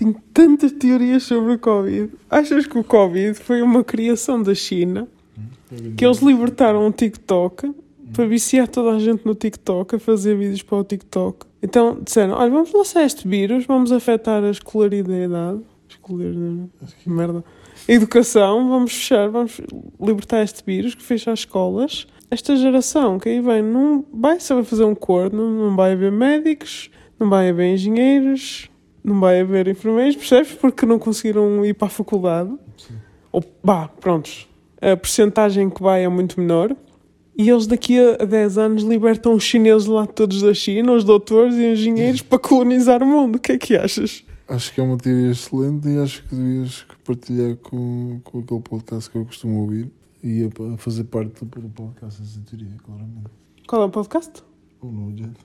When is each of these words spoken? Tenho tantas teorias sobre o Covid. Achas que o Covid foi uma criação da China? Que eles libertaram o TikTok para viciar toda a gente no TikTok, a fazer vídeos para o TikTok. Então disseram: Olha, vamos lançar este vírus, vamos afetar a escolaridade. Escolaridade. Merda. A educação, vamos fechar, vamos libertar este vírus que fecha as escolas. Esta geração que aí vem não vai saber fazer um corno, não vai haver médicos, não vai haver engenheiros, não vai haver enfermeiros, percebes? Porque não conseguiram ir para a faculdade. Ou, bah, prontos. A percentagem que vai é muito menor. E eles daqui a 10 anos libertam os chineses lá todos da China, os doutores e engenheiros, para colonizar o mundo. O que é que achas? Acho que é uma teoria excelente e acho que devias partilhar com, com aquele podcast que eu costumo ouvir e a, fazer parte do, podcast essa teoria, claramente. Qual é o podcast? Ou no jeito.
Tenho 0.00 0.16
tantas 0.32 0.72
teorias 0.72 1.24
sobre 1.24 1.52
o 1.52 1.58
Covid. 1.58 2.10
Achas 2.30 2.66
que 2.66 2.78
o 2.78 2.82
Covid 2.82 3.34
foi 3.34 3.60
uma 3.60 3.84
criação 3.84 4.42
da 4.42 4.54
China? 4.54 5.06
Que 5.94 6.06
eles 6.06 6.20
libertaram 6.20 6.86
o 6.86 6.90
TikTok 6.90 7.70
para 8.10 8.26
viciar 8.26 8.66
toda 8.66 8.96
a 8.96 8.98
gente 8.98 9.26
no 9.26 9.34
TikTok, 9.34 9.96
a 9.96 9.98
fazer 9.98 10.38
vídeos 10.38 10.62
para 10.62 10.78
o 10.78 10.84
TikTok. 10.84 11.44
Então 11.62 11.98
disseram: 12.02 12.32
Olha, 12.32 12.50
vamos 12.50 12.72
lançar 12.72 13.04
este 13.04 13.28
vírus, 13.28 13.66
vamos 13.66 13.92
afetar 13.92 14.42
a 14.42 14.48
escolaridade. 14.48 15.60
Escolaridade. 15.86 16.70
Merda. 17.04 17.44
A 17.86 17.92
educação, 17.92 18.70
vamos 18.70 18.94
fechar, 18.94 19.28
vamos 19.28 19.60
libertar 20.00 20.42
este 20.42 20.64
vírus 20.64 20.94
que 20.94 21.02
fecha 21.02 21.30
as 21.30 21.40
escolas. 21.40 22.06
Esta 22.30 22.56
geração 22.56 23.18
que 23.18 23.28
aí 23.28 23.42
vem 23.42 23.62
não 23.62 24.02
vai 24.10 24.40
saber 24.40 24.64
fazer 24.64 24.84
um 24.84 24.94
corno, 24.94 25.50
não 25.50 25.76
vai 25.76 25.92
haver 25.92 26.10
médicos, 26.10 26.90
não 27.18 27.28
vai 27.28 27.50
haver 27.50 27.74
engenheiros, 27.74 28.69
não 29.02 29.18
vai 29.20 29.40
haver 29.40 29.68
enfermeiros, 29.68 30.16
percebes? 30.16 30.52
Porque 30.52 30.86
não 30.86 30.98
conseguiram 30.98 31.64
ir 31.64 31.74
para 31.74 31.88
a 31.88 31.90
faculdade. 31.90 32.50
Ou, 33.32 33.44
bah, 33.62 33.88
prontos. 33.88 34.48
A 34.80 34.96
percentagem 34.96 35.70
que 35.70 35.82
vai 35.82 36.04
é 36.04 36.08
muito 36.08 36.40
menor. 36.40 36.74
E 37.36 37.48
eles 37.48 37.66
daqui 37.66 37.98
a 37.98 38.24
10 38.24 38.58
anos 38.58 38.82
libertam 38.82 39.32
os 39.34 39.42
chineses 39.42 39.86
lá 39.86 40.06
todos 40.06 40.42
da 40.42 40.52
China, 40.52 40.92
os 40.92 41.04
doutores 41.04 41.54
e 41.54 41.72
engenheiros, 41.72 42.20
para 42.20 42.38
colonizar 42.38 43.02
o 43.02 43.06
mundo. 43.06 43.36
O 43.36 43.38
que 43.38 43.52
é 43.52 43.58
que 43.58 43.76
achas? 43.76 44.24
Acho 44.46 44.74
que 44.74 44.80
é 44.80 44.84
uma 44.84 44.98
teoria 44.98 45.30
excelente 45.30 45.88
e 45.88 45.98
acho 45.98 46.24
que 46.24 46.34
devias 46.34 46.84
partilhar 47.04 47.56
com, 47.56 48.20
com 48.24 48.40
aquele 48.40 48.60
podcast 48.60 49.08
que 49.08 49.16
eu 49.16 49.24
costumo 49.24 49.60
ouvir 49.60 49.90
e 50.22 50.44
a, 50.44 50.76
fazer 50.76 51.04
parte 51.04 51.44
do, 51.44 51.68
podcast 51.68 52.20
essa 52.20 52.40
teoria, 52.40 52.76
claramente. 52.84 53.30
Qual 53.66 53.82
é 53.82 53.84
o 53.84 53.90
podcast? 53.90 54.42
Ou 54.80 54.90
no 54.90 55.16
jeito. 55.16 55.38